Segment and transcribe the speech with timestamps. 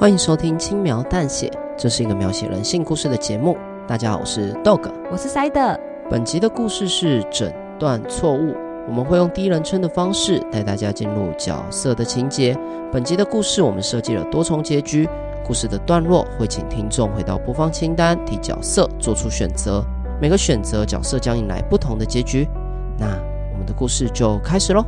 [0.00, 3.58] 欢迎收听轻描淡写，这是一个描写人性故事的节目。
[3.84, 5.76] 大家好，我是 Dog，我是 Side。
[6.08, 8.54] 本集的故事是诊断错误，
[8.86, 12.56] 我们会用第一人称的方式带大家进入角色的情节。
[12.92, 15.08] 本集的故事我们设计了多重结局，
[15.44, 19.84] 故事的段落会请听众回到播放清单，替角色做出选择，
[20.20, 22.46] 每个选择角色将迎来不同的结局。
[22.96, 23.06] 那
[23.52, 24.86] 我们的故事就开始喽。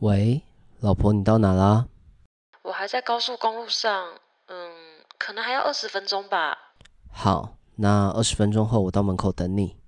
[0.00, 0.42] 喂，
[0.84, 1.86] 老婆，你到哪啦？
[2.62, 4.06] 我还在高速公路上，
[4.48, 4.70] 嗯，
[5.18, 6.58] 可能还要二十分钟吧。
[7.10, 9.78] 好，那二十分钟后我到门口等你。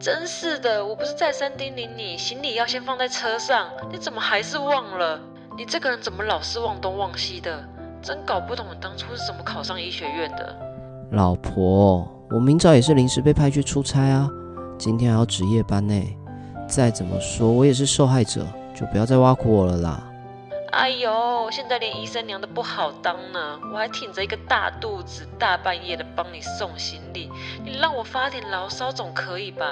[0.00, 5.20] 真是的，我不是再三叮咛你，行李要先放在车上，你怎么还是忘了？
[5.56, 7.64] 你这个人怎么老是忘东忘西的？
[8.02, 11.08] 真搞不懂你当初是怎么考上医学院的。
[11.12, 14.28] 老婆，我明早也是临时被派去出差啊，
[14.76, 15.94] 今天还要值夜班呢。
[16.68, 20.02] 再怎么说，我也是受害者，就不要再挖苦我了啦。
[20.72, 27.30] 哎呦，现在连医生娘都不好当呢，我还挺着一个大肚子，大半夜的帮你送行李，
[27.64, 29.64] 你让我发点牢骚总可以吧？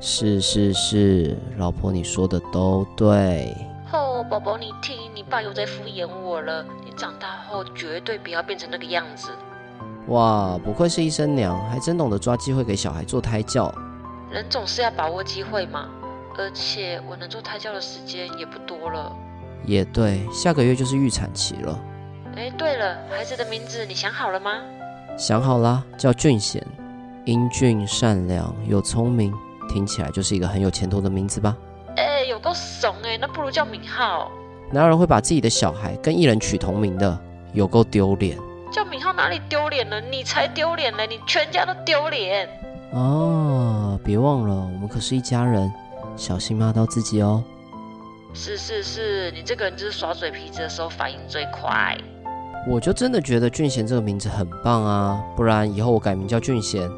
[0.00, 3.56] 是是是，老婆你说的都对。
[3.90, 9.30] 哦，宝宝你听，你爸又在敷衍我了，你长大后绝对不要变成那个样子。
[10.08, 13.74] 哇，不愧是医生娘，还真懂得抓机会给小孩做胎教。
[14.30, 15.88] 人总是要把握机会嘛。
[16.36, 19.14] 而且我能做胎教的时间也不多了。
[19.64, 21.78] 也对，下个月就是预产期了。
[22.36, 24.50] 哎，对了，孩子的名字你想好了吗？
[25.16, 26.64] 想好啦，叫俊贤，
[27.24, 29.32] 英俊善良又聪明，
[29.68, 31.56] 听起来就是一个很有前途的名字吧？
[31.96, 34.30] 哎，有够怂哎，那不如叫敏浩。
[34.72, 37.18] 哪有人会把自己的小孩跟艺人取同名的？
[37.52, 38.36] 有够丢脸。
[38.72, 40.00] 叫敏浩哪里丢脸了？
[40.00, 41.06] 你才丢脸呢！
[41.06, 42.48] 你全家都丢脸。
[42.90, 45.72] 哦，别忘了，我们可是一家人。
[46.16, 47.42] 小心骂到自己哦！
[48.32, 51.96] 是是是，你这个人就是耍嘴皮子的时候反应最快。
[52.68, 56.90] 我就真的觉得俊贤这个名字很棒啊，不然以后我改名叫俊贤。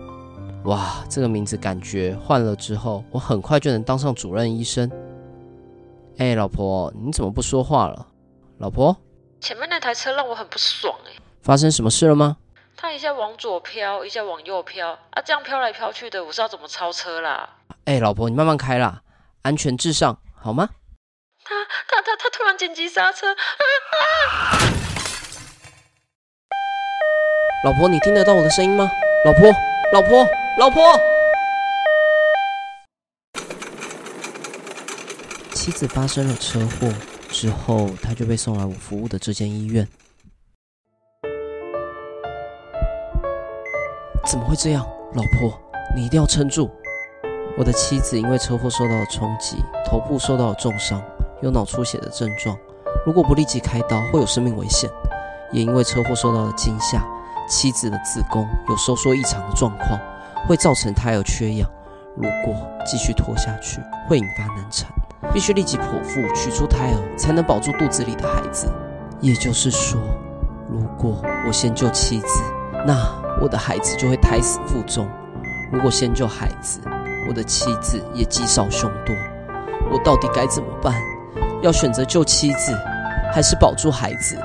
[0.64, 4.91] 哇，这个名字感觉换了之后，我很快就能当上主任医生。
[6.18, 8.06] 哎，老婆，你怎么不说话了？
[8.58, 8.96] 老婆，
[9.41, 11.12] 前面那台车让我很不爽哎。
[11.42, 12.38] 发生什么事了吗？
[12.76, 17.48] 他一下往左飘，一下往右飘啊，这样飘来飘去的，我是要怎么超车啦？
[17.84, 19.02] 哎，老婆，你慢慢开啦。
[19.46, 20.70] 安全至上，好吗？
[21.44, 21.54] 他
[21.86, 23.62] 他他他突然紧急刹车，啊
[23.92, 24.58] 啊！
[27.64, 28.90] 老婆，你听得到我的声音吗？
[29.24, 29.48] 老婆，
[29.92, 30.26] 老婆，
[30.58, 30.82] 老婆！
[35.54, 36.92] 妻子发生了车祸
[37.30, 39.86] 之后，他就被送来我服务的这间医院。
[44.28, 44.84] 怎么会这样？
[45.14, 45.56] 老婆，
[45.94, 46.68] 你一定要撑住。
[47.58, 51.02] 我的妻子因为车祸受到了冲击，头部受到了重伤，
[51.40, 52.54] 有脑出血的症状。
[53.06, 54.90] 如果不立即开刀，会有生命危险。
[55.52, 57.02] 也因为车祸受到了惊吓，
[57.48, 59.98] 妻子的子宫有收缩异常的状况，
[60.46, 61.66] 会造成胎儿缺氧。
[62.14, 64.90] 如果继续拖下去，会引发难产，
[65.32, 68.68] 必须立即剖腹取出胎儿，才能保住肚子里的孩子。
[69.20, 69.98] 也就是说，
[70.68, 72.42] 如果我先救妻子，
[72.86, 72.94] 那
[73.40, 75.06] 我的孩子就会胎死腹中；
[75.72, 76.80] 如果先救孩子，
[77.28, 79.14] 我的妻子也积少凶多，
[79.91, 80.94] 我到底该怎么办？
[81.62, 82.72] 要选择救妻子，
[83.32, 84.37] 还是保住孩子？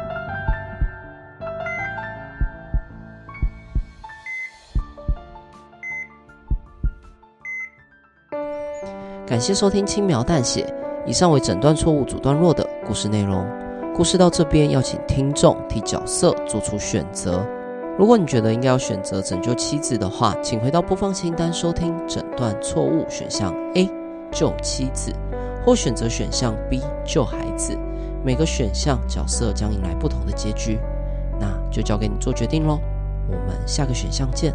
[9.28, 10.66] 感谢收听轻描淡写，
[11.06, 13.48] 以上为诊断错误阻断落的故事内容。
[13.96, 17.46] 故事到这边，要请听众替角色做出选择。
[17.98, 21.96] 如果你觉得应该要选择拯救妻子的话，请回到播放清单收听
[22.36, 23.90] 断错误选项 A
[24.32, 25.14] 救妻子，
[25.66, 27.78] 或选择选项 B 救孩子。
[28.24, 30.80] 每个选项角色将迎来不同的结局，
[31.40, 32.80] 那就交给你做决定喽。
[33.28, 34.54] 我们下个选项见。